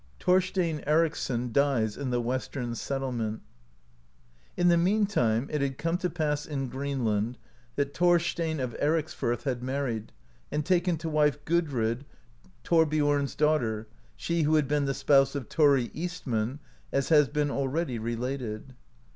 THORSTHIN 0.19 0.83
ERICSSON 0.87 1.51
DIES 1.51 1.95
IN 1.95 2.09
THE 2.09 2.19
WESTERN 2.21 2.73
SETTI.EMENT, 2.73 3.41
In 4.57 4.67
the 4.67 4.75
meantime 4.75 5.47
it 5.51 5.61
had 5.61 5.77
come 5.77 5.99
to 5.99 6.09
pass 6.09 6.47
in 6.47 6.69
Greenland 6.69 7.37
that 7.75 7.95
Thorstein 7.95 8.59
of 8.59 8.75
Ericsfirth 8.81 9.43
had 9.43 9.61
married, 9.61 10.11
and 10.51 10.65
taken 10.65 10.97
to 10.97 11.07
wife 11.07 11.45
Gudrid, 11.45 12.03
Thorbiom's 12.63 13.35
daughter, 13.35 13.85
[she] 14.15 14.41
who 14.41 14.55
had 14.55 14.67
been 14.67 14.85
the 14.85 14.95
spouse 14.95 15.35
of 15.35 15.47
Thori 15.49 15.91
Eastman 15.93 16.57
(69), 16.57 16.59
as 16.93 17.09
has 17.09 17.27
been 17.27 17.51
already 17.51 17.99
re 17.99 18.15
lated. 18.15 18.69